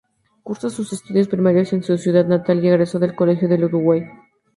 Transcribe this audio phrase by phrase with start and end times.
[0.41, 4.01] Cursó sus estudios primarios en su ciudad natal y egresó del Colegio del Uruguay.